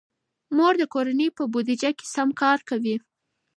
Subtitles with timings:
[0.55, 2.95] مور د کورنۍ په بودیجه سم کار کوي.